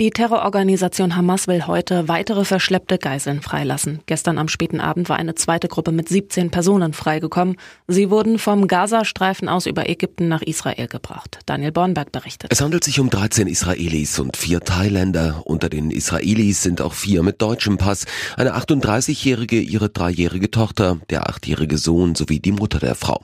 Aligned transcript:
Die 0.00 0.08
Terrororganisation 0.08 1.14
Hamas 1.14 1.46
will 1.46 1.66
heute 1.66 2.08
weitere 2.08 2.46
verschleppte 2.46 2.96
Geiseln 2.96 3.42
freilassen. 3.42 4.00
Gestern 4.06 4.38
am 4.38 4.48
späten 4.48 4.80
Abend 4.80 5.10
war 5.10 5.18
eine 5.18 5.34
zweite 5.34 5.68
Gruppe 5.68 5.92
mit 5.92 6.08
17 6.08 6.50
Personen 6.50 6.94
freigekommen. 6.94 7.56
Sie 7.86 8.08
wurden 8.08 8.38
vom 8.38 8.66
Gazastreifen 8.66 9.46
aus 9.46 9.66
über 9.66 9.90
Ägypten 9.90 10.28
nach 10.28 10.40
Israel 10.40 10.86
gebracht. 10.86 11.40
Daniel 11.44 11.72
Bornberg 11.72 12.12
berichtet. 12.12 12.50
Es 12.50 12.62
handelt 12.62 12.82
sich 12.82 12.98
um 12.98 13.10
13 13.10 13.46
Israelis 13.46 14.18
und 14.18 14.38
vier 14.38 14.60
Thailänder. 14.60 15.42
Unter 15.44 15.68
den 15.68 15.90
Israelis 15.90 16.62
sind 16.62 16.80
auch 16.80 16.94
vier 16.94 17.22
mit 17.22 17.42
deutschem 17.42 17.76
Pass. 17.76 18.06
Eine 18.38 18.56
38-jährige, 18.56 19.60
ihre 19.60 19.90
dreijährige 19.90 20.50
Tochter, 20.50 20.96
der 21.10 21.28
achtjährige 21.28 21.76
Sohn 21.76 22.14
sowie 22.14 22.40
die 22.40 22.52
Mutter 22.52 22.78
der 22.78 22.94
Frau. 22.94 23.22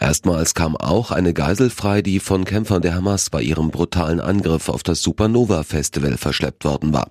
Erstmals 0.00 0.54
kam 0.54 0.74
auch 0.74 1.10
eine 1.10 1.34
Geisel 1.34 1.68
frei, 1.68 2.00
die 2.00 2.18
von 2.18 2.46
Kämpfern 2.46 2.80
der 2.80 2.94
Hamas 2.94 3.28
bei 3.28 3.42
ihrem 3.42 3.70
brutalen 3.70 4.20
Angriff 4.20 4.70
auf 4.70 4.82
das 4.82 5.02
Supernova 5.02 5.64
Festival 5.64 6.13
Israel 6.14 6.18
verschleppt 6.18 6.64
worden 6.64 6.92
war. 6.92 7.10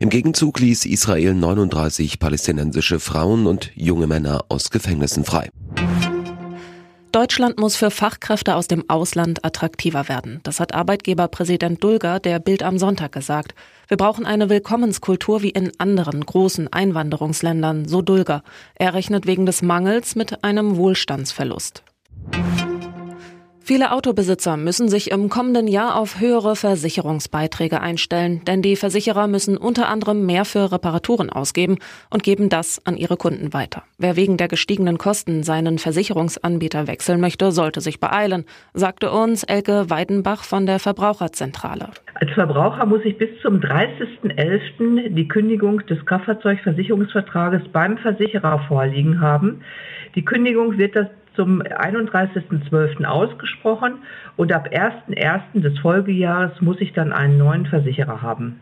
Im 0.00 0.08
Gegenzug 0.08 0.60
ließ 0.60 0.86
Israel 0.86 1.34
39 1.34 2.18
palästinensische 2.18 3.00
Frauen 3.00 3.46
und 3.46 3.70
junge 3.74 4.06
Männer 4.06 4.44
aus 4.48 4.70
Gefängnissen 4.70 5.24
frei. 5.24 5.50
Deutschland 7.12 7.58
muss 7.58 7.74
für 7.74 7.90
Fachkräfte 7.90 8.54
aus 8.54 8.68
dem 8.68 8.88
Ausland 8.88 9.44
attraktiver 9.44 10.08
werden. 10.08 10.40
Das 10.44 10.60
hat 10.60 10.74
Arbeitgeberpräsident 10.74 11.82
Dulger 11.82 12.20
der 12.20 12.38
Bild 12.38 12.62
am 12.62 12.78
Sonntag 12.78 13.10
gesagt. 13.10 13.54
Wir 13.88 13.96
brauchen 13.96 14.26
eine 14.26 14.48
Willkommenskultur 14.48 15.42
wie 15.42 15.50
in 15.50 15.72
anderen 15.78 16.24
großen 16.24 16.72
Einwanderungsländern, 16.72 17.88
so 17.88 18.00
Dulger. 18.00 18.42
Er 18.76 18.94
rechnet 18.94 19.26
wegen 19.26 19.44
des 19.44 19.60
Mangels 19.60 20.14
mit 20.14 20.44
einem 20.44 20.76
Wohlstandsverlust. 20.76 21.82
Viele 23.62 23.92
Autobesitzer 23.92 24.56
müssen 24.56 24.88
sich 24.88 25.10
im 25.10 25.28
kommenden 25.28 25.68
Jahr 25.68 25.96
auf 25.96 26.18
höhere 26.18 26.56
Versicherungsbeiträge 26.56 27.80
einstellen, 27.80 28.40
denn 28.46 28.62
die 28.62 28.74
Versicherer 28.74 29.28
müssen 29.28 29.56
unter 29.56 29.88
anderem 29.88 30.26
mehr 30.26 30.44
für 30.44 30.72
Reparaturen 30.72 31.30
ausgeben 31.30 31.76
und 32.10 32.22
geben 32.22 32.48
das 32.48 32.84
an 32.84 32.96
ihre 32.96 33.16
Kunden 33.16 33.52
weiter. 33.52 33.84
Wer 33.98 34.16
wegen 34.16 34.38
der 34.38 34.48
gestiegenen 34.48 34.98
Kosten 34.98 35.42
seinen 35.42 35.78
Versicherungsanbieter 35.78 36.88
wechseln 36.88 37.20
möchte, 37.20 37.52
sollte 37.52 37.80
sich 37.80 38.00
beeilen, 38.00 38.44
sagte 38.74 39.10
uns 39.10 39.44
Elke 39.44 39.90
Weidenbach 39.90 40.42
von 40.42 40.66
der 40.66 40.78
Verbraucherzentrale. 40.78 41.90
Als 42.14 42.32
Verbraucher 42.32 42.86
muss 42.86 43.04
ich 43.04 43.18
bis 43.18 43.30
zum 43.42 43.60
30.11. 43.60 45.10
die 45.10 45.28
Kündigung 45.28 45.86
des 45.86 46.04
Kraftfahrzeugversicherungsvertrages 46.06 47.62
beim 47.72 47.98
Versicherer 47.98 48.60
vorliegen 48.66 49.20
haben. 49.20 49.62
Die 50.14 50.24
Kündigung 50.24 50.76
wird 50.76 50.96
das 50.96 51.06
zum 51.40 51.62
31.12. 51.62 53.02
ausgesprochen 53.06 54.02
und 54.36 54.52
ab 54.52 54.68
1.1. 54.70 55.62
des 55.62 55.78
Folgejahres 55.78 56.60
muss 56.60 56.76
ich 56.80 56.92
dann 56.92 57.14
einen 57.14 57.38
neuen 57.38 57.64
Versicherer 57.64 58.20
haben. 58.20 58.60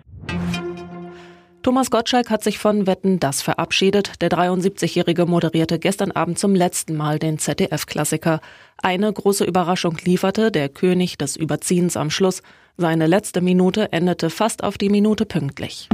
Thomas 1.64 1.90
Gottschalk 1.90 2.30
hat 2.30 2.44
sich 2.44 2.60
von 2.60 2.86
Wetten 2.86 3.18
das 3.18 3.42
verabschiedet. 3.42 4.22
Der 4.22 4.30
73-Jährige 4.30 5.26
moderierte 5.26 5.80
gestern 5.80 6.12
Abend 6.12 6.38
zum 6.38 6.54
letzten 6.54 6.96
Mal 6.96 7.18
den 7.18 7.38
ZDF-Klassiker. 7.38 8.38
Eine 8.80 9.12
große 9.12 9.44
Überraschung 9.44 9.96
lieferte 10.04 10.52
der 10.52 10.68
König 10.68 11.18
des 11.18 11.34
Überziehens 11.34 11.96
am 11.96 12.10
Schluss. 12.10 12.42
Seine 12.76 13.08
letzte 13.08 13.40
Minute 13.40 13.92
endete 13.92 14.30
fast 14.30 14.62
auf 14.62 14.78
die 14.78 14.88
Minute 14.88 15.26
pünktlich. 15.26 15.88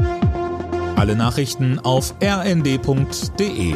Alle 0.96 1.16
Nachrichten 1.16 1.78
auf 1.78 2.14
rnd.de 2.22 3.74